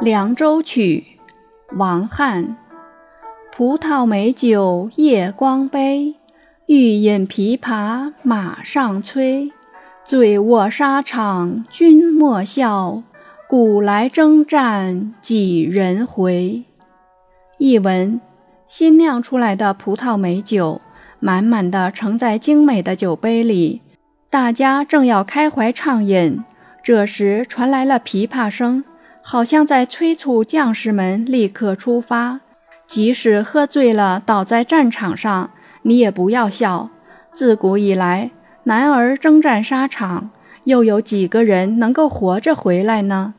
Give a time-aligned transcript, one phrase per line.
[0.04, 1.06] 《凉州曲》
[1.78, 2.54] 王翰。
[3.50, 6.16] 葡萄美酒夜光杯，
[6.66, 9.50] 欲饮琵琶马上催。
[10.04, 13.02] 醉卧沙场君莫笑，
[13.48, 16.64] 古来征战几人回。
[17.56, 18.20] 译文：
[18.68, 20.82] 新酿出来的葡萄美酒，
[21.20, 23.80] 满满的盛在精美的酒杯里，
[24.28, 26.44] 大家正要开怀畅饮，
[26.82, 28.84] 这时传来了琵琶声。
[29.28, 32.38] 好像在催促将士们立刻出发，
[32.86, 35.50] 即使喝醉了倒在战场上，
[35.82, 36.90] 你也不要笑。
[37.32, 38.30] 自古以来，
[38.62, 40.30] 男儿征战沙场，
[40.62, 43.34] 又有几个人能够活着回来呢？